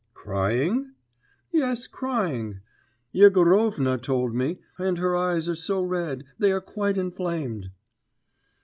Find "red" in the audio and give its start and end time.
5.83-6.23